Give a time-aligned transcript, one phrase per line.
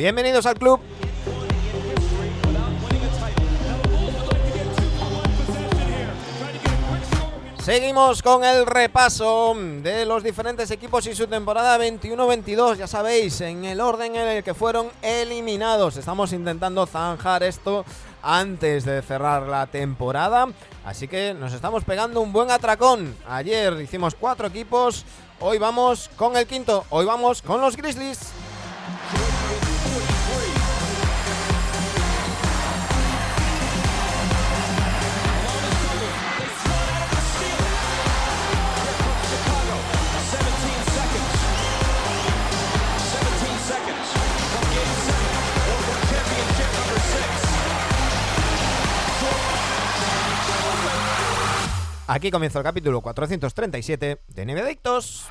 [0.00, 0.80] Bienvenidos al club.
[7.62, 13.66] Seguimos con el repaso de los diferentes equipos y su temporada 21-22, ya sabéis, en
[13.66, 15.98] el orden en el que fueron eliminados.
[15.98, 17.84] Estamos intentando zanjar esto
[18.22, 20.46] antes de cerrar la temporada,
[20.82, 23.14] así que nos estamos pegando un buen atracón.
[23.28, 25.04] Ayer hicimos cuatro equipos,
[25.40, 28.32] hoy vamos con el quinto, hoy vamos con los Grizzlies.
[52.12, 55.26] Aquí comienza el capítulo 437 de Nieve Adictos.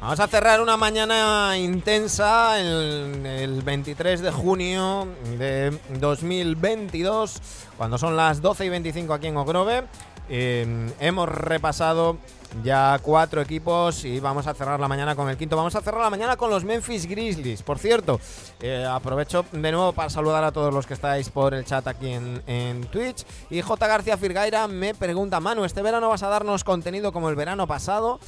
[0.00, 5.06] Vamos a cerrar una mañana intensa el, el 23 de junio
[5.38, 7.42] de 2022,
[7.76, 9.84] cuando son las 12 y 25 aquí en Ogrove.
[10.28, 12.18] Eh, hemos repasado
[12.62, 15.56] ya cuatro equipos y vamos a cerrar la mañana con el quinto.
[15.56, 17.62] Vamos a cerrar la mañana con los Memphis Grizzlies.
[17.62, 18.20] Por cierto,
[18.60, 22.10] eh, aprovecho de nuevo para saludar a todos los que estáis por el chat aquí
[22.10, 23.24] en, en, Twitch.
[23.50, 23.86] Y J.
[23.86, 28.20] García Firgaira me pregunta, Manu, ¿este verano vas a darnos contenido como el verano pasado?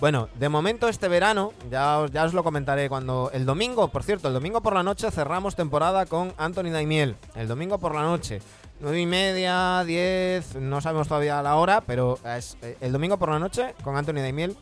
[0.00, 3.30] Bueno, de momento este verano, ya os, ya os lo comentaré cuando...
[3.32, 7.16] El domingo, por cierto, el domingo por la noche cerramos temporada con Anthony Daimiel.
[7.36, 8.40] El domingo por la noche.
[8.82, 13.28] 9 y media, 10, no sabemos todavía la hora, pero es eh, el domingo por
[13.28, 14.56] la noche con Anthony Daimiel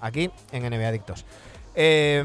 [0.00, 1.26] aquí en NBA Adictos.
[1.74, 2.24] Eh,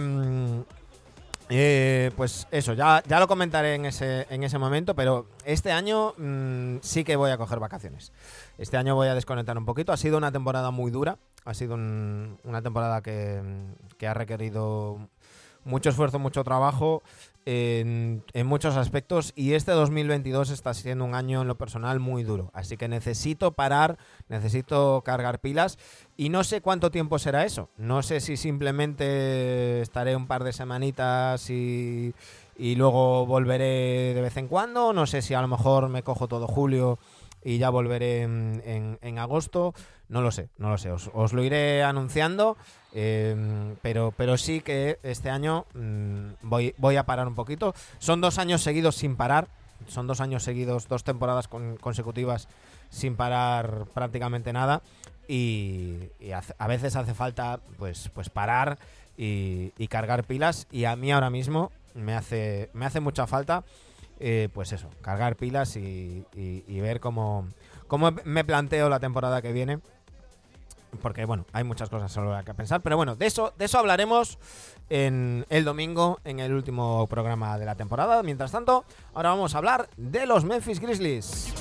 [1.49, 6.13] eh, pues eso, ya, ya lo comentaré en ese, en ese momento, pero este año
[6.17, 8.13] mmm, sí que voy a coger vacaciones.
[8.57, 9.91] Este año voy a desconectar un poquito.
[9.91, 13.41] Ha sido una temporada muy dura, ha sido un, una temporada que,
[13.97, 15.09] que ha requerido
[15.63, 17.01] mucho esfuerzo, mucho trabajo
[17.45, 22.23] en, en, muchos aspectos y este 2022 está siendo un año en lo personal muy
[22.23, 22.51] duro.
[22.53, 23.97] Así que necesito parar,
[24.29, 25.77] necesito cargar pilas
[26.17, 27.69] y no sé cuánto tiempo será eso.
[27.77, 32.13] No sé si simplemente estaré un par de semanitas y,
[32.57, 34.93] y luego volveré de vez en cuando.
[34.93, 36.99] No sé si a lo mejor me cojo todo julio
[37.43, 39.73] y ya volveré en, en, en agosto.
[40.11, 40.91] No lo sé, no lo sé.
[40.91, 42.57] Os, os lo iré anunciando.
[42.91, 47.73] Eh, pero, pero sí que este año mmm, voy, voy a parar un poquito.
[47.97, 49.47] Son dos años seguidos sin parar.
[49.87, 52.49] Son dos años seguidos, dos temporadas con, consecutivas
[52.89, 54.81] sin parar prácticamente nada.
[55.29, 56.09] Y,
[56.57, 58.79] a veces hace falta pues, pues parar
[59.15, 60.67] y, y, cargar pilas.
[60.73, 63.63] Y a mí ahora mismo me hace, me hace mucha falta.
[64.19, 67.47] Eh, pues eso, cargar pilas y, y ver cómo,
[67.87, 69.79] cómo me planteo la temporada que viene
[71.01, 74.37] porque bueno, hay muchas cosas solo que pensar, pero bueno, de eso, de eso hablaremos
[74.89, 78.23] en el domingo, en el último programa de la temporada.
[78.23, 81.53] Mientras tanto, ahora vamos a hablar de los Memphis Grizzlies.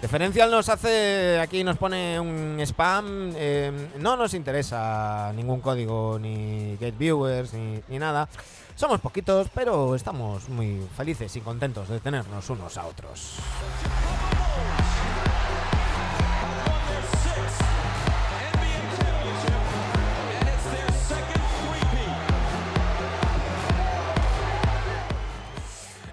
[0.00, 6.76] Diferencial nos hace, aquí nos pone un spam, eh, no nos interesa ningún código, ni
[6.78, 8.28] get viewers, ni, ni nada.
[8.76, 13.36] Somos poquitos, pero estamos muy felices y contentos de tenernos unos a otros.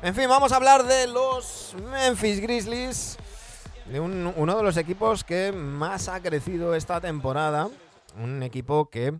[0.04, 3.18] En fin, vamos a hablar de los Memphis Grizzlies,
[3.90, 7.70] de un, uno de los equipos que más ha crecido esta temporada,
[8.22, 9.14] un equipo que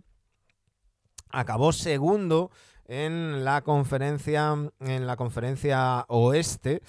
[1.30, 2.50] acabó segundo
[2.86, 6.82] en la conferencia en la conferencia oeste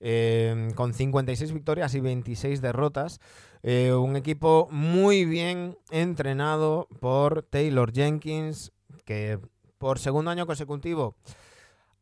[0.00, 3.20] eh, con 56 victorias y 26 derrotas.
[3.62, 8.72] Eh, un equipo muy bien entrenado por Taylor Jenkins,
[9.04, 9.38] que
[9.78, 11.14] por segundo año consecutivo,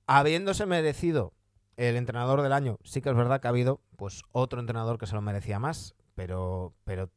[0.07, 1.33] habiéndose merecido
[1.79, 5.07] el entrenador del año, sí que es verdad que ha habido pues otro entrenador que
[5.07, 7.09] se lo merecía más, pero, pero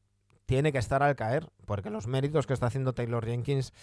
[0.46, 3.74] tiene que estar al caer, porque los méritos que está haciendo Taylor Jenkins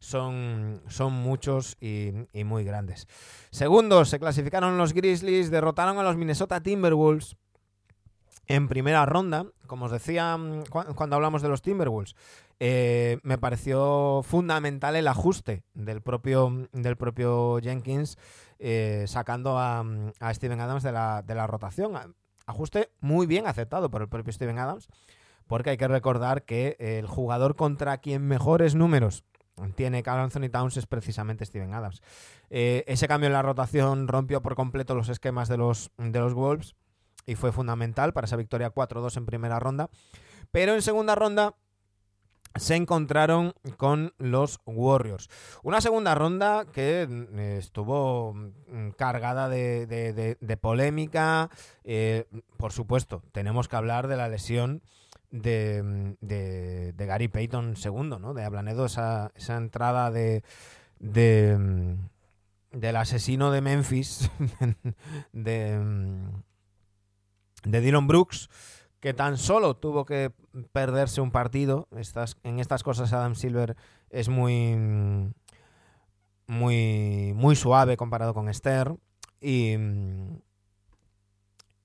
[0.00, 2.12] son, son muchos y,
[2.44, 3.08] muy grandes.
[3.50, 7.36] Segundos, se clasificaron los Grizzlies, derrotaron a los Minnesota Timberwolves
[8.46, 9.46] en primera ronda.
[9.66, 10.38] Como os decía
[10.70, 12.14] cu cuando hablamos de los Timberwolves,
[12.60, 18.18] eh, me pareció fundamental el ajuste del propio, del propio Jenkins
[18.58, 19.84] eh, sacando a,
[20.20, 22.14] a, Steven Adams de la, de la rotación.
[22.46, 24.88] Ajuste muy bien aceptado por el propio Steven Adams,
[25.46, 29.24] porque hay que recordar que el jugador contra quien mejores números
[29.74, 32.02] tiene Carl Anthony Towns es precisamente Steven Adams.
[32.50, 36.34] Eh, ese cambio en la rotación rompió por completo los esquemas de los, de los
[36.34, 36.74] Wolves
[37.26, 39.90] y fue fundamental para esa victoria 4-2 en primera ronda.
[40.50, 41.54] Pero en segunda ronda
[42.54, 45.28] se encontraron con los Warriors.
[45.62, 51.50] Una segunda ronda que mm, estuvo mm, cargada de, polémica.
[51.84, 52.24] Eh,
[52.56, 54.82] por supuesto, tenemos que hablar de la lesión
[55.30, 58.34] de, mm, Gary Payton II, ¿no?
[58.34, 60.42] De Ablanedo, esa, esa entrada de,
[60.98, 64.30] del asesino de Memphis,
[65.32, 65.78] de,
[67.64, 68.48] de Dylan Brooks
[69.00, 70.32] que tan solo tuvo que
[70.72, 71.88] perderse un partido.
[71.96, 73.76] Estas, en estas cosas Adam Silver
[74.10, 74.76] es muy,
[76.46, 78.94] muy, muy suave comparado con Esther.
[79.40, 79.76] Y,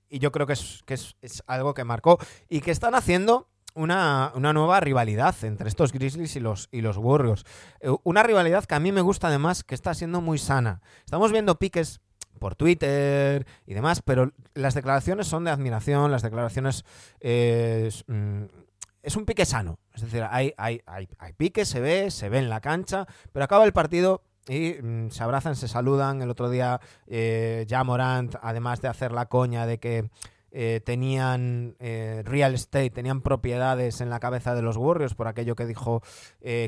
[0.08, 2.18] y yo creo que, es, que es, algo que marcó
[2.48, 6.96] y que están haciendo una, una, nueva rivalidad entre estos Grizzlies y los, y los
[6.96, 7.44] Warriors.
[7.80, 10.80] Eh, una rivalidad que a mí me gusta además, que está siendo muy sana.
[11.04, 12.00] Estamos viendo piques
[12.38, 16.84] por Twitter y demás, pero las declaraciones son de admiración, las declaraciones
[17.20, 18.42] eh, mm,
[19.02, 19.78] es, un pique sano.
[19.94, 23.44] Es decir, hay, hay, hay, hay, pique, se ve, se ve en la cancha, pero
[23.44, 26.22] acaba el partido y mm, se abrazan, se saludan.
[26.22, 30.10] El otro día eh, ya Morant, además de hacer la coña de que
[30.56, 35.66] eh, tenían real estate, tenían propiedades en la cabeza de los Warriors por aquello que
[35.66, 36.02] dijo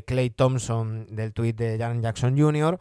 [0.05, 2.79] Clay Thompson del tweet de Jan Jackson Jr.,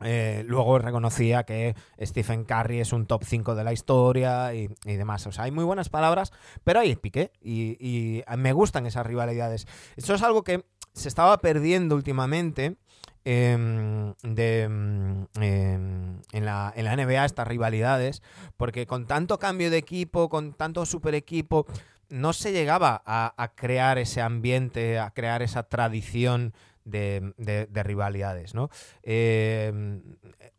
[0.00, 5.26] eh, luego reconocía que Stephen Curry es un top 5 de la historia y, demás.
[5.26, 6.32] O sea, hay muy buenas palabras,
[6.64, 9.66] pero hay pique y, me gustan esas rivalidades.
[9.96, 12.76] Eso es algo que se estaba perdiendo últimamente
[13.24, 18.22] em, em, em, en, la, NBA, estas rivalidades,
[18.56, 21.66] porque con tanto cambio de equipo, con tanto super equipo,
[22.08, 26.54] no se llegaba a crear ese ambiente, a crear esa tradición
[26.88, 28.54] de, rivalidades.
[28.54, 28.70] ¿no?
[29.02, 30.00] Eh,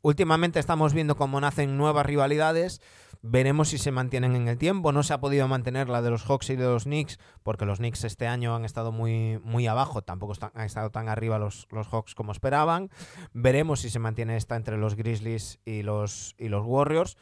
[0.02, 2.82] últimamente estamos viendo cómo nacen nuevas rivalidades.
[3.22, 4.94] Veremos si se mantienen en el tiempo.
[4.94, 7.80] No se ha podido mantener la de los Hawks y de los Knicks, porque los
[7.80, 10.02] Knicks este año han estado muy, muy abajo.
[10.02, 12.90] Tampoco han estado tan arriba los, los Hawks como esperaban.
[13.34, 17.18] Veremos si se mantiene esta entre los Grizzlies y los, y los Warriors.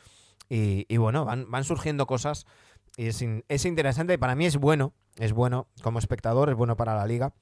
[0.50, 2.46] Y, bueno, van, van surgiendo cosas.
[2.96, 4.94] Y es, es interesante y para mí es bueno.
[5.16, 7.34] Es bueno como espectador, es bueno para la liga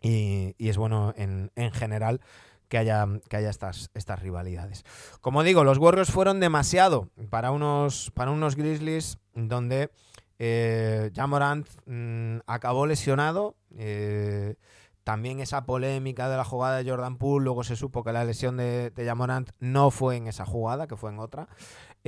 [0.00, 2.20] y, es bueno en, general
[2.68, 4.84] que haya, que haya estas, estas rivalidades.
[5.20, 9.90] Como digo, los Warriors fueron demasiado para unos, para unos Grizzlies donde
[10.38, 13.56] eh, Jamorant mm, acabó lesionado.
[13.76, 14.56] Eh,
[15.04, 18.58] también esa polémica de la jugada de Jordan Poole, luego se supo que la lesión
[18.58, 21.48] de, de Jamorant no fue en esa jugada, que fue en otra.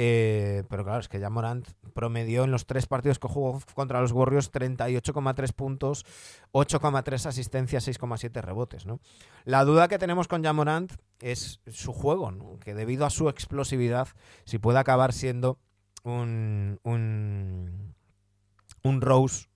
[0.02, 4.00] Eh, pero claro, es que ya Morant promedió en los tres partidos que jugó contra
[4.00, 6.06] los Warriors 38,3 puntos,
[6.52, 8.86] 8,3 asistencias, 6,7 rebotes.
[8.86, 8.98] ¿no?
[9.44, 14.08] La duda que tenemos con Jamorant es su juego, que debido a su explosividad,
[14.46, 15.58] si puede acabar siendo
[16.02, 17.94] un, un,
[18.82, 19.49] un Rose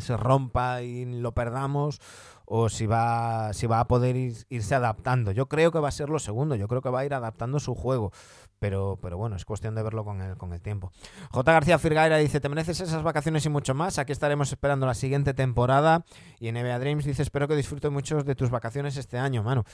[0.00, 2.00] se rompa y lo perdamos
[2.46, 5.32] o si va, si va a poder irse adaptando.
[5.32, 7.58] Yo creo que va a ser lo segundo, yo creo que va a ir adaptando
[7.58, 8.12] su juego.
[8.58, 10.92] Pero, pero bueno, es cuestión de verlo con el, con el tiempo.
[11.30, 11.52] J.
[11.52, 13.98] García Firgaira dice, te mereces esas vacaciones y mucho más.
[13.98, 16.04] Aquí estaremos esperando la siguiente temporada.
[16.38, 19.64] Y NBA Dreams dice, espero que disfrute mucho de tus vacaciones este año, mano.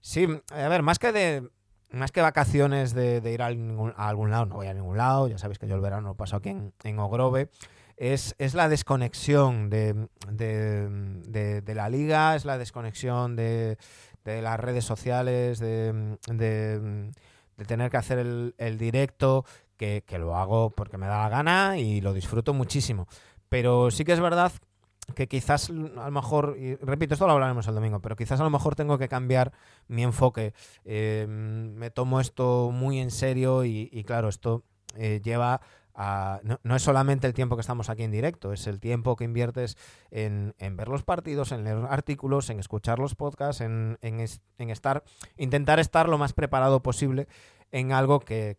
[0.00, 1.48] Sí, a ver, más que de...
[1.90, 5.58] Más que vacaciones de, ir a, algún lado, no voy a ningún lado, ya sabéis
[5.58, 7.50] que yo el verano lo paso aquí en, en Ogrove,
[7.96, 13.76] es, es, la desconexión de, de, de, la liga, es la desconexión de,
[14.24, 17.12] las redes sociales, de,
[17.66, 19.44] tener que hacer el, directo,
[19.76, 23.06] que, lo hago porque me da la gana y lo disfruto muchísimo.
[23.48, 24.52] Pero sí que es verdad
[25.14, 28.44] que quizás a lo mejor, y repito, esto lo hablaremos el domingo, pero quizás a
[28.44, 29.52] lo mejor tengo que cambiar
[29.88, 30.54] mi enfoque.
[30.84, 34.64] Eh, me tomo esto muy en serio y, claro, esto
[34.96, 35.60] eh, lleva
[35.94, 39.76] no, es solamente el tiempo que estamos aquí en directo, es el tiempo que inviertes
[40.10, 43.98] en, ver los partidos, en leer artículos, en escuchar los podcasts, en,
[44.58, 45.04] estar,
[45.36, 47.28] intentar estar lo más preparado posible
[47.72, 48.56] en algo que,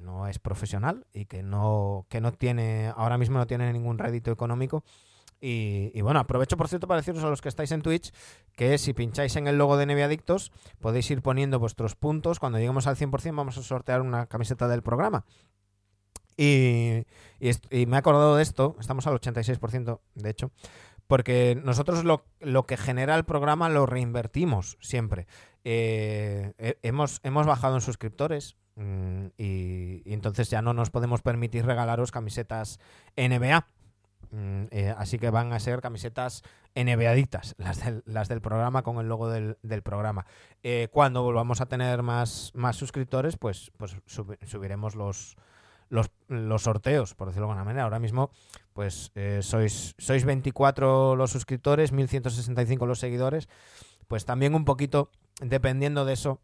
[0.00, 4.30] no es profesional y que no, que no tiene, ahora mismo no tiene ningún rédito
[4.30, 4.84] económico.
[5.46, 8.14] Y, bueno, aprovecho por cierto para deciros a los que estáis en Twitch
[8.56, 12.40] que si pincháis en el logo de Neviadictos podéis ir poniendo vuestros puntos.
[12.40, 15.26] Cuando lleguemos al 100% vamos a sortear una camiseta del programa.
[16.36, 17.04] Y,
[17.70, 20.50] me he acordado de esto, estamos al 86% de hecho,
[21.06, 25.26] porque nosotros lo, que genera el programa lo reinvertimos siempre.
[25.64, 32.10] Eh, hemos, hemos bajado en suscriptores mm, y, entonces ya no nos podemos permitir regalaros
[32.10, 32.80] camisetas
[33.16, 33.66] NBA.
[34.30, 36.42] Mm, eh, así que van a ser camisetas
[36.74, 40.26] NBAditas, las del, las del programa con el logo del, programa.
[40.62, 45.36] Eh, cuando volvamos a tener más, más suscriptores, pues, pues subiremos los,
[45.94, 47.84] los, sorteos, por decirlo de alguna manera.
[47.84, 48.30] Ahora mismo,
[48.72, 53.48] pues eh, sois, sois 24 los suscriptores, 1165 los seguidores.
[54.08, 55.10] Pues también un poquito,
[55.40, 56.40] dependiendo de eso,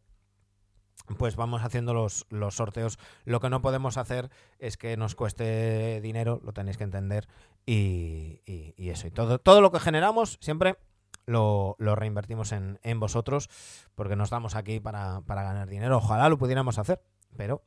[1.19, 2.99] pues vamos haciendo los, los, sorteos.
[3.25, 7.27] Lo que no podemos hacer es que nos cueste dinero, lo tenéis que entender,
[7.67, 8.41] y,
[8.77, 9.07] eso.
[9.07, 10.79] Y todo, todo lo que generamos siempre
[11.27, 13.49] lo, reinvertimos en, vosotros,
[13.95, 15.99] porque nos damos aquí para, ganar dinero.
[15.99, 17.03] Ojalá lo pudiéramos hacer,
[17.37, 17.63] pero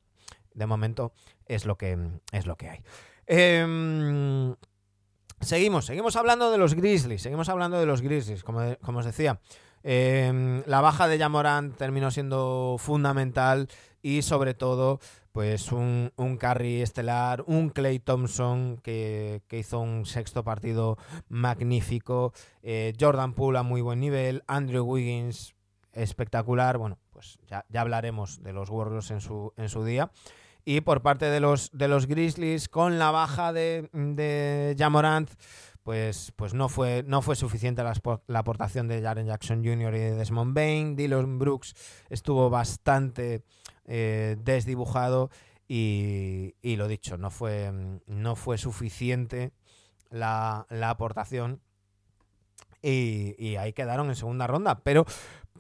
[0.54, 1.14] de momento
[1.46, 1.98] es lo que,
[2.32, 2.80] es lo que hay.
[3.26, 4.56] Em,
[5.40, 9.40] seguimos, seguimos hablando de los Grizzlies, seguimos hablando de los Grizzlies, como, como os decía.
[9.84, 13.68] Em, la baja de Jamoran terminó siendo fundamental
[14.02, 15.00] y sobre todo
[15.34, 22.94] pues un, un carry estelar, un Clay Thompson que, hizo un sexto partido magnífico, eh,
[23.00, 25.56] Jordan Poole a muy buen nivel, Andrew Wiggins
[25.92, 27.40] espectacular, bueno, pues
[27.70, 30.12] ya, hablaremos de los Warriors en su, en su día.
[30.66, 35.30] Y por parte de los, de los Grizzlies, con la baja de, de Jamorant,
[35.84, 39.94] pues, pues no, fue, no fue suficiente la, aportación de Jaren Jackson Jr.
[39.96, 40.96] y de Desmond Bain.
[40.96, 41.76] Dylan Brooks
[42.10, 43.44] estuvo bastante
[43.86, 45.30] eh, desdibujado
[45.68, 47.72] y, y, lo dicho, no fue,
[48.08, 49.52] no fue suficiente
[50.10, 51.62] la, aportación
[52.82, 54.80] y, ahí quedaron en segunda ronda.
[54.84, 55.06] Pero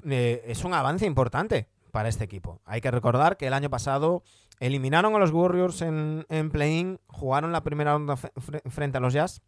[0.09, 2.61] eh, es un avance importante para este equipo.
[2.65, 4.23] Hay que recordar que el año pasado
[4.59, 9.41] eliminaron a los Warriors en, en play-in, jugaron la primera ronda frente a los Jazz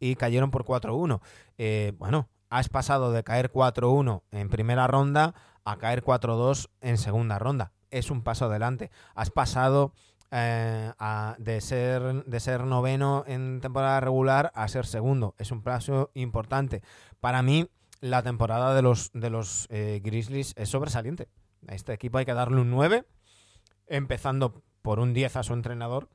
[0.00, 1.20] y cayeron por 4-1.
[1.58, 7.38] Eh, bueno, has pasado de caer 4-1 en primera ronda a caer 4-2 en segunda
[7.38, 7.72] ronda.
[7.90, 8.90] Es un paso adelante.
[9.14, 9.92] Has pasado
[10.30, 10.92] eh,
[11.38, 15.34] de, ser, de ser noveno en temporada regular a ser segundo.
[15.38, 16.82] Es un paso importante.
[17.20, 17.68] Para mí,
[18.00, 21.28] la temporada de los, de los eh, Grizzlies es sobresaliente.
[21.68, 23.04] A este equipo hay que darle un 9,
[23.86, 26.08] empezando por un 10 a su entrenador,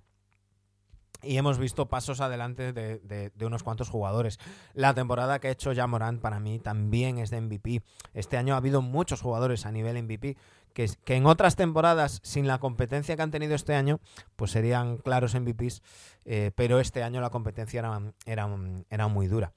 [1.26, 4.40] y hemos visto pasos adelante de, unos cuantos jugadores.
[4.74, 7.82] La temporada que ha hecho ya Morant para mí también es de MVP.
[8.14, 10.38] Este año ha habido muchos jugadores a nivel MVP
[10.74, 14.00] que, que en otras temporadas, sin la competencia que han tenido este año,
[14.36, 15.82] pues serían claros MVPs,
[16.26, 17.80] eh, pero este año la competencia
[18.26, 18.48] era,
[18.90, 19.54] era, muy dura.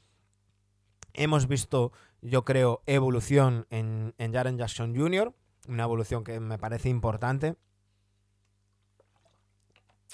[1.21, 5.35] Hemos visto, yo creo, evolución en, en Jaren Jackson Jr.,
[5.67, 7.57] una evolución que me parece importante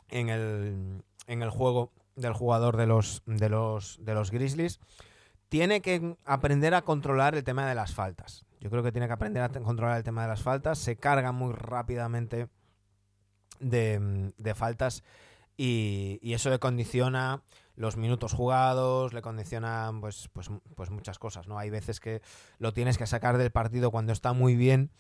[0.08, 4.80] en el, en el juego del jugador de los, de los, de los Grizzlies,
[5.50, 8.46] tiene que aprender a controlar el tema de las faltas.
[8.58, 10.78] Yo creo que tiene que aprender a controlar el tema de las faltas.
[10.78, 12.48] Se carga muy rápidamente
[13.60, 15.04] de, faltas
[15.56, 17.42] y, eso le condiciona
[17.76, 21.48] los minutos jugados, le condiciona pues, pues, pues muchas cosas.
[21.48, 21.58] ¿no?
[21.58, 22.22] Hay veces que
[22.58, 24.90] lo tienes que sacar del partido cuando está muy bien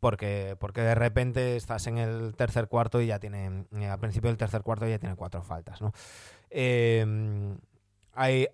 [0.00, 4.28] porque, porque de repente estás en el tercer cuarto y ya tiene, eh, al principio
[4.28, 5.92] del tercer cuarto ya tiene cuatro faltas, ¿no?
[6.50, 7.56] Em,
[8.12, 8.48] hay,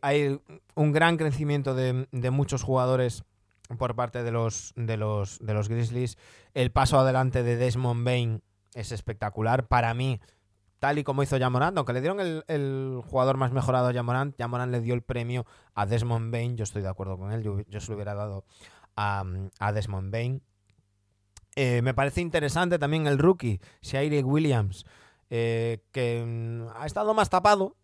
[0.75, 3.25] un gran crecimiento de, muchos jugadores
[3.79, 6.19] por parte de los, de los, de los Grizzlies.
[6.55, 8.43] El paso adelante de Desmond Bain
[8.75, 9.67] es espectacular.
[9.67, 10.21] Para mí,
[10.81, 14.73] tal y como hizo Jamorant, aunque le dieron el, jugador más mejorado a Jamorant, Jamorant
[14.73, 16.57] le dio el premio a Desmond Bain.
[16.57, 18.45] Yo estoy de acuerdo con él, yo, se lo hubiera dado
[18.97, 19.23] a,
[19.61, 20.43] a Desmond Bain.
[21.55, 24.87] Eh, me parece interesante también el rookie, Shairi Williams,
[25.29, 27.77] eh, que mm, ha estado más tapado,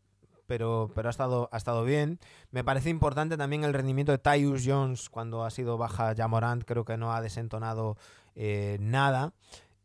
[0.47, 2.19] pero, pero ha, estado, ha estado bien.
[2.50, 6.85] Me parece importante también el rendimiento de Tyus Jones cuando ha sido baja Jamorant, creo
[6.85, 7.97] que no ha desentonado
[8.35, 9.33] eh, nada.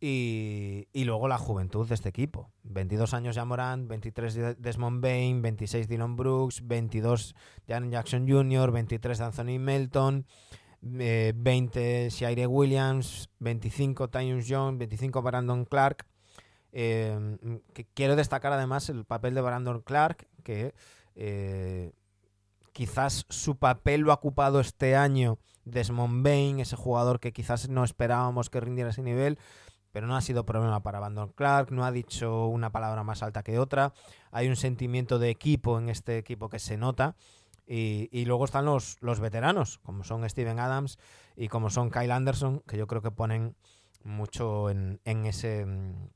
[0.03, 2.49] Y, luego la juventud de este equipo.
[2.63, 7.35] 22 años Jamorant, 23 Desmond Bain, 26 Dylan Brooks, 22
[7.67, 10.25] Jan Jackson Jr., 23 Anthony Melton.
[10.81, 11.35] 20
[11.75, 16.07] eh, Shire Williams, 25 Tyus Jones, 25 Brandon Clark.
[16.71, 17.37] Eh,
[17.93, 20.73] quiero destacar además el papel de Brandon Clark, que
[21.15, 21.91] eh,
[22.73, 27.83] quizás su papel lo ha ocupado este año Desmond Bain, ese jugador que quizás no
[27.83, 29.37] esperábamos que rindiera ese nivel,
[29.91, 33.43] pero no ha sido problema para Brandon Clark, no ha dicho una palabra más alta
[33.43, 33.93] que otra.
[34.31, 37.15] Hay un sentimiento de equipo en este equipo que se nota.
[37.67, 40.99] Y, luego están los, los veteranos, como son Steven Adams
[41.37, 43.55] y como son Kyle Anderson, que yo creo que ponen
[44.03, 46.07] mucho en, en ese, en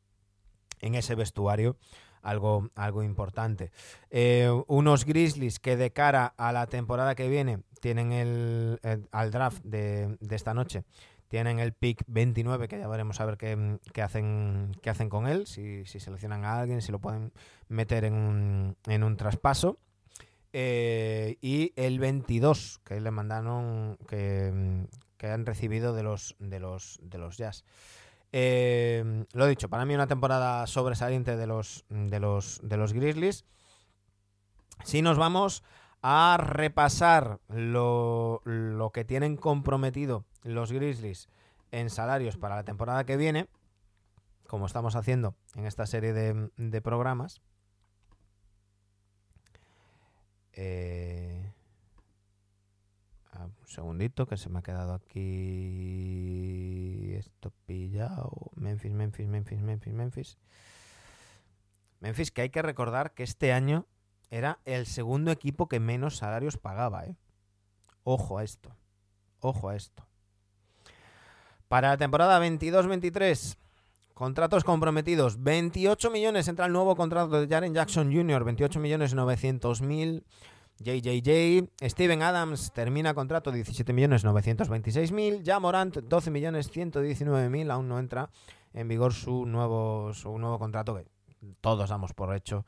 [0.82, 1.78] ese vestuario
[2.26, 3.72] algo, algo importante.
[4.10, 8.80] Eh, unos Grizzlies que de cara a la temporada que viene tienen el,
[9.12, 10.84] al draft de, de, esta noche.
[11.28, 15.28] Tienen el pick 29, que ya veremos a ver qué, qué hacen, qué hacen con
[15.28, 17.32] él, si, si, seleccionan a alguien, si lo pueden
[17.68, 19.80] meter en un, en un traspaso.
[20.54, 24.86] eh, y el 22 que le mandaron que,
[25.18, 27.66] que han recibido de los de los de los Jazz.
[28.32, 33.46] Eh, lo dicho, para mí una temporada sobresaliente de los de los de los Grizzlies.
[34.84, 35.64] Si nos vamos
[36.08, 41.30] a repasar lo, lo que tienen comprometido los Grizzlies
[41.72, 43.48] en salarios para la temporada que viene,
[44.46, 47.42] como estamos haciendo en esta serie de, de programas.
[50.54, 51.52] Eh,
[53.34, 55.56] un segundito que se me ha quedado aquí
[57.16, 58.52] esto pillado.
[58.54, 60.38] Memphis, Memphis, Memphis, Memphis, Memphis.
[62.00, 63.88] Memphis que hay que recordar que este año
[64.30, 67.06] era el segundo equipo que menos salarios pagaba.
[67.06, 67.16] ¿eh?
[68.04, 68.76] Ojo a esto.
[69.40, 70.06] Ojo a esto.
[71.68, 73.58] Para la temporada 22-23,
[74.14, 75.44] contratos comprometidos.
[75.44, 80.24] 28 millones entra el nuevo contrato de Jaren Jackson Jr., 28 millones 900 mil.
[80.78, 85.42] JJJ, Steven Adams termina contrato 17 millones 926 mil.
[85.44, 87.72] Ya Morant 12 millones 119 mil.
[87.72, 88.30] Aún no entra
[88.74, 91.06] en vigor su nuevo, su nuevo contrato que
[91.62, 92.66] todos damos por hecho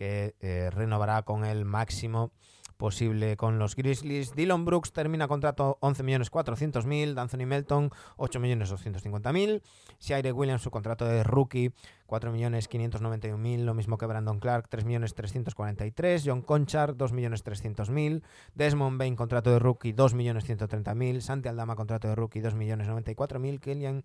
[0.00, 2.32] que eh, renovará con el máximo
[2.78, 4.34] posible con los Grizzlies.
[4.34, 7.20] Dylan Brooks termina contrato 11.400.000.
[7.20, 9.60] Anthony Melton 8.250.000.
[10.00, 11.74] Shire Williams su contrato de rookie
[12.06, 13.58] 4.591.000.
[13.58, 16.22] Lo mismo que Brandon Clark 3.343.000.
[16.24, 18.22] John Conchar 2.300.000.
[18.54, 21.20] Desmond Bain contrato de rookie 2.130.000.
[21.20, 23.60] Santi Aldama contrato de rookie 2.094.000.
[23.60, 24.02] Killian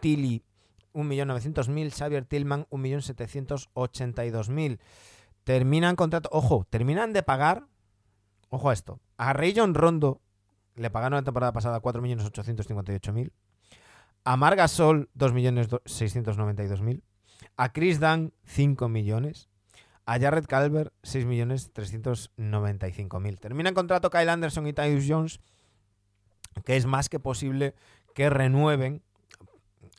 [0.00, 0.42] Tilly
[0.92, 1.90] 1.900.000.
[1.90, 4.78] Xavier Tillman 1.782.000.
[5.48, 7.64] Terminan contrato, ojo, terminan de pagar
[8.50, 9.00] Ojo a esto.
[9.16, 10.20] A Rayon Rondo
[10.74, 13.32] le pagaron la temporada pasada 4.858.000.
[14.24, 17.02] A Marga Sol 2.692.000.
[17.56, 19.48] A Chris Dunn 5 millones.
[20.04, 23.38] A Jared Calver 6.395.000.
[23.38, 25.40] Termina en contrato Kyle Anderson y Tyus Jones,
[26.66, 27.74] que es más que posible
[28.14, 29.02] que renueven,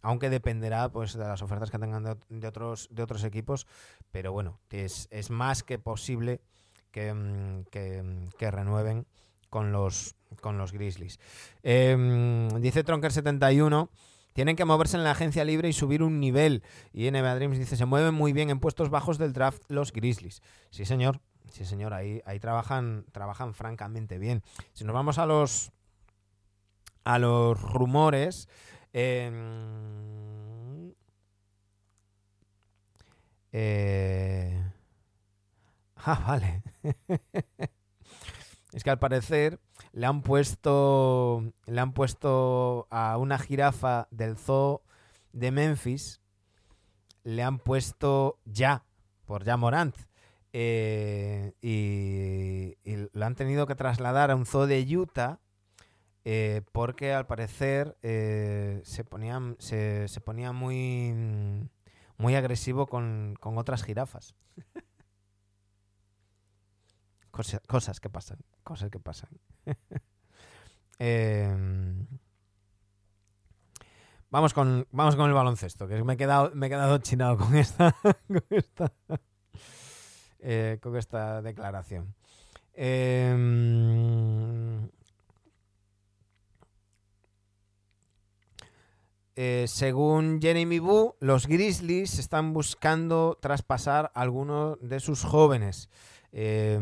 [0.02, 3.68] aunque dependerá pues, de las ofertas que tengan de, otros, de otros equipos.
[4.12, 6.42] Pero bueno, es, es más que posible
[6.92, 9.06] que, mm, mm, que renueven
[9.50, 11.20] con los, con los Grizzlies.
[11.64, 13.90] Eh, dice Tronker71.
[14.34, 16.64] Tienen que moverse en la agencia libre y subir un nivel.
[16.94, 20.42] Y NBA Dreams dice, se mueven muy bien en puestos bajos del draft los Grizzlies.
[20.70, 21.20] Sí, señor.
[21.52, 21.94] Sí, señor.
[21.94, 24.44] Ahí, ahí trabajan, trabajan francamente bien.
[24.74, 25.72] Si nos vamos a los
[27.04, 28.48] a los rumores.
[28.94, 29.32] Eh,
[33.52, 34.70] eh,
[36.06, 36.64] Ah, vale.
[38.74, 39.60] es que al parecer
[39.92, 44.82] le han puesto le han puesto a una jirafa del zoo
[45.34, 46.22] de Memphis
[47.24, 48.86] le han puesto ya
[49.26, 49.96] por ya Morant
[50.54, 55.40] eh, y, y, lo han tenido que trasladar a un zoo de Utah
[56.26, 61.70] eh, porque al parecer eh, se ponía se, se ponía muy
[62.18, 64.36] muy agresivo con, con otras jirafas
[67.32, 69.30] Cosas, cosas que pasan, cosas que pasan.
[71.00, 71.56] eh,
[74.30, 77.56] vamos, con, vamos con el baloncesto, que me he quedado, me he quedado chinado con
[77.56, 77.96] esta,
[78.28, 78.92] con esta,
[80.40, 82.14] eh, con esta declaración.
[82.74, 83.30] Eh,
[89.42, 95.90] eh, según Jeremy Boo, los Grizzlies están buscando traspasar a algunos de sus jóvenes
[96.34, 96.78] eh,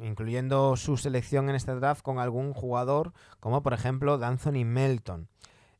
[0.00, 5.26] incluyendo su selección en este draft con algún jugador como por ejemplo Anthony Melton.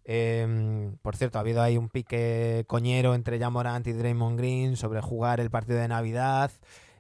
[0.05, 5.01] Eh, por cierto, ha habido ahí un pique coñero entre Jamorant y Draymond Green sobre
[5.03, 6.51] jugar el partido de Navidad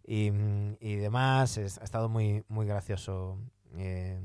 [0.06, 0.30] y,
[0.96, 1.58] demás.
[1.58, 3.38] Ha estado muy, muy gracioso
[3.76, 4.20] eh,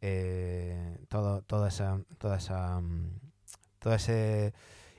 [0.00, 2.80] eh, todo, esa, toda esa,
[3.78, 4.52] todo ese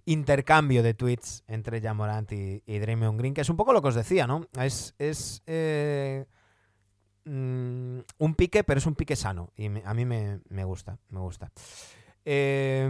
[0.06, 3.90] intercambio de tweets entre Jamorant y, y Draymond Green, que es un poco lo que
[3.90, 4.46] os decía, ¿no?
[4.60, 6.26] Es, es eh,
[7.26, 9.52] mm, un pique, pero es un pique sano.
[9.56, 11.52] Y a mí me, me, gusta, me gusta.
[12.26, 12.88] Eh,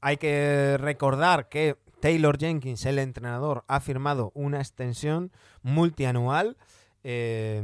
[0.00, 5.32] hay que recordar que Taylor Jenkins, el entrenador, ha firmado una extensión
[5.62, 6.56] multianual.
[7.10, 7.62] Eh,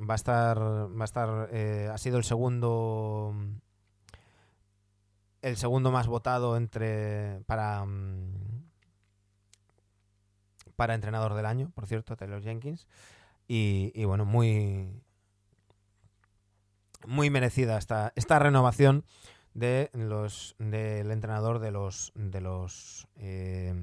[0.00, 3.34] va a estar, va a estar, eh, ha sido el segundo
[5.42, 8.62] el segundo más votado entre para mm,
[10.76, 12.86] para entrenador del año, por cierto, Taylor Jenkins.
[13.48, 14.88] Y, y bueno, muy
[17.08, 19.04] muy merecida esta, esta renovación
[19.52, 23.74] de los del entrenador de los de los eh,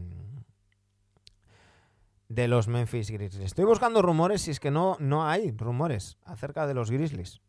[2.30, 3.46] de los Memphis Grizzlies.
[3.46, 7.42] Estoy buscando rumores y es que no, no hay rumores acerca de los Grizzlies.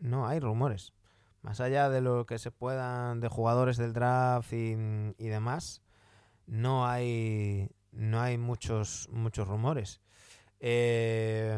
[0.00, 0.92] No hay rumores.
[1.42, 4.76] Más allá de lo que se puedan, de jugadores del draft y,
[5.18, 5.82] y demás,
[6.46, 10.00] no hay, no hay muchos, muchos rumores.
[10.60, 11.54] Eh,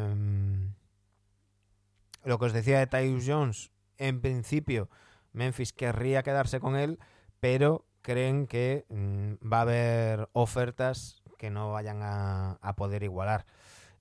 [2.23, 4.89] lo que os decía de Tyus Jones, en principio
[5.31, 6.99] Memphis querría quedarse con él,
[7.39, 13.47] pero creen que mm, va a haber ofertas que no vayan a, poder igualar.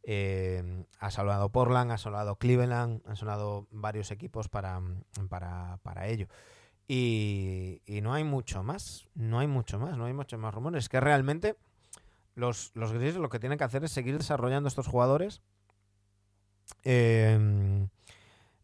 [0.03, 4.83] Eh, ha salvado Portland, ha salvado Cleveland, han sonado varios equipos para,
[5.31, 6.29] para, ello.
[6.87, 10.85] Y, no hay mucho más, no hay mucho más, no hay mucho más rumores.
[10.85, 11.57] Es que realmente
[12.35, 15.41] los, los Grizzlies lo que tienen que hacer es seguir desarrollando estos jugadores.
[16.85, 17.89] Eh,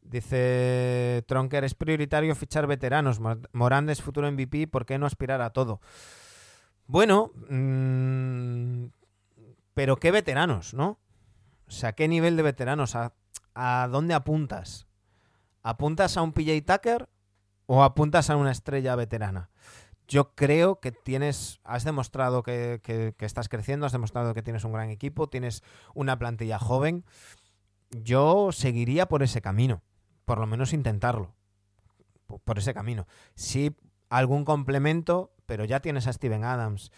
[0.05, 3.21] Dice Tronker, es prioritario fichar veteranos.
[3.53, 5.81] Morán es futuro MVP, ¿por qué no aspirar a todo?
[6.87, 8.87] Bueno, mm,
[9.75, 10.99] pero ¿qué veteranos, no?
[11.67, 12.95] O sea, ¿qué nivel de veteranos?
[12.95, 13.15] ¿A,
[13.55, 14.87] ¿A, dónde apuntas?
[15.63, 17.09] ¿Apuntas a un PJ Tucker
[17.67, 19.51] o apuntas a una estrella veterana?
[20.07, 24.73] Yo creo que tienes, has demostrado que, que estás creciendo, has demostrado que tienes un
[24.73, 25.63] gran equipo, tienes
[25.95, 27.07] una plantilla joven.
[27.91, 29.83] Yo seguiría por ese camino
[30.25, 31.35] por lo menos intentarlo
[32.45, 33.07] por ese camino.
[33.35, 33.77] Si
[34.09, 36.93] algún complemento, pero ya tienes a Steven Adams.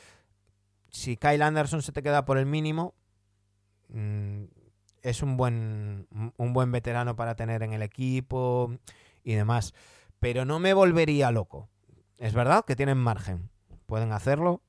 [0.90, 2.94] Si Kyle Anderson se te queda por el mínimo,
[3.88, 4.44] mm,
[5.02, 8.72] es un buen, un buen veterano para tener en el equipo
[9.22, 9.74] y demás.
[10.18, 11.68] Pero no me volvería loco.
[12.18, 13.50] Es verdad que tienen margen.
[13.86, 14.62] Pueden hacerlo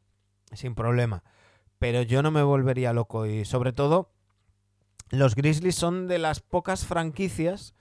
[0.51, 1.23] sin problema.
[1.79, 3.25] Pero yo no me volvería loco.
[3.25, 4.11] Y sobre todo,
[5.09, 7.75] los Grizzlies son de las pocas franquicias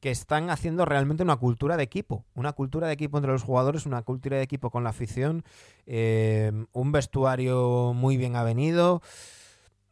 [0.00, 3.86] que están haciendo realmente una cultura de equipo, una cultura de equipo entre los jugadores,
[3.86, 5.44] una cultura de equipo con la afición,
[5.86, 9.02] eh, un vestuario muy bien avenido.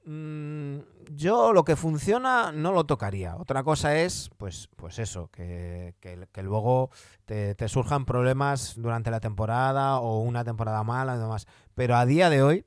[0.04, 0.78] Mm,
[1.10, 3.36] yo lo que funciona no lo tocaría.
[3.36, 5.94] Otra cosa es, pues, pues eso, que,
[6.42, 6.90] luego
[7.24, 11.46] te, surjan problemas durante la temporada o una temporada mala y demás.
[11.74, 12.64] Pero a día de hoy,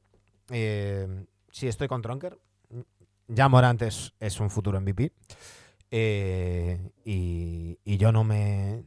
[0.50, 2.38] eh, si estoy con Tronker,
[3.30, 5.14] ya Morantes es un futuro MVP.
[5.92, 8.84] Eh, y, yo no me.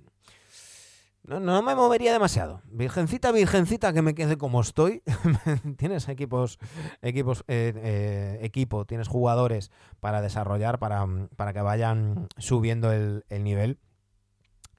[1.24, 2.62] No, me movería demasiado.
[2.66, 5.02] Virgencita, virgencita, que me quede como estoy.
[5.76, 6.58] tienes equipos,
[7.00, 13.44] equipos, eh, eh, equipo, tienes jugadores para desarrollar, para, para que vayan subiendo el, el
[13.44, 13.78] nivel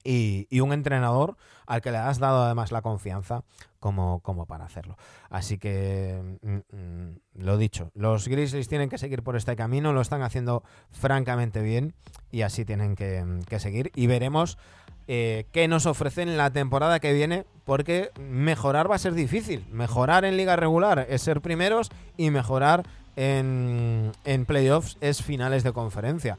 [0.04, 3.42] y, un entrenador al que le has dado además la confianza
[3.84, 4.96] como, como para hacerlo.
[5.28, 10.00] Así que, mm, mm, lo dicho, los Grizzlies tienen que seguir por este camino, lo
[10.00, 11.92] están haciendo francamente bien
[12.30, 14.56] y así tienen que, seguir y veremos
[15.06, 19.66] eh, qué nos ofrecen la temporada que viene, porque mejorar va a ser difícil.
[19.70, 22.84] Mejorar en liga regular es ser primeros y mejorar
[23.16, 26.38] en, en playoffs es finales de conferencia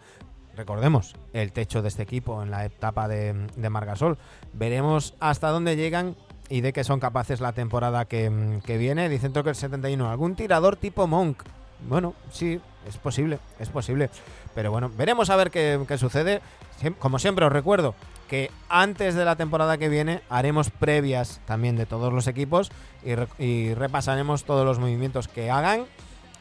[0.55, 4.17] recordemos, el techo de este equipo en la etapa de, de Margasol.
[4.53, 6.15] Veremos hasta dónde llegan
[6.49, 9.10] y de qué son capaces la temporada que, que viene.
[9.10, 10.10] Dicen que el 71.
[10.10, 11.43] ¿Algún tirador tipo Monk?
[11.88, 14.10] Bueno, sí, es posible, es posible.
[14.53, 16.41] Pero bueno, veremos a ver qué, qué sucede.
[16.99, 17.95] Como siempre os recuerdo
[18.29, 22.71] que antes de la temporada que viene haremos previas también de todos los equipos
[23.03, 25.86] y, y repasaremos todos los movimientos que hagan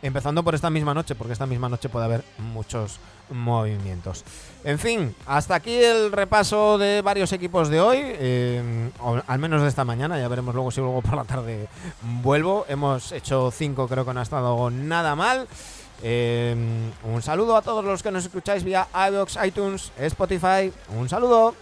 [0.05, 4.23] empezando por esta misma noche, porque esta misma noche puede haber muchos movimientos.
[4.63, 8.91] En fin, hasta aquí el repaso de varios equipos de hoy, eh,
[9.27, 11.69] al menos de esta mañana, ya veremos luego si luego por la tarde
[12.23, 12.67] vuelvo.
[12.69, 15.49] Hemos hecho cinco, creo que no ha estado nada mal.
[16.03, 16.55] Eh,
[17.03, 20.71] un saludo a todos los que nos escucháis vía iVoox, iTunes, Spotify.
[20.99, 21.55] Un saludo.